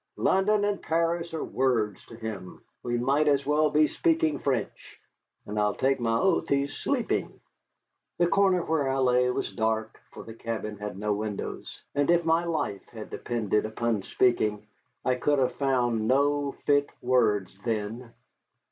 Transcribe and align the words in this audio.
London 0.17 0.65
and 0.65 0.81
Paris 0.81 1.31
are 1.31 1.43
words 1.43 2.03
to 2.07 2.15
him. 2.15 2.63
We 2.81 2.97
might 2.97 3.27
as 3.27 3.45
well 3.45 3.69
be 3.69 3.85
speaking 3.85 4.39
French. 4.39 4.99
And 5.45 5.59
I'll 5.59 5.75
take 5.75 5.99
my 5.99 6.17
oath 6.17 6.49
he's 6.49 6.73
sleeping." 6.75 7.39
The 8.17 8.25
corner 8.25 8.63
where 8.65 8.89
I 8.89 8.97
lay 8.97 9.29
was 9.29 9.53
dark, 9.53 10.01
for 10.11 10.23
the 10.23 10.33
cabin 10.33 10.79
had 10.79 10.97
no 10.97 11.13
windows. 11.13 11.83
And 11.93 12.09
if 12.09 12.25
my 12.25 12.45
life 12.45 12.81
had 12.89 13.11
depended 13.11 13.63
upon 13.63 14.01
speaking, 14.01 14.65
I 15.05 15.13
could 15.13 15.37
have 15.37 15.53
found 15.57 16.07
no 16.07 16.53
fit 16.65 16.89
words 17.03 17.59
then. 17.63 18.11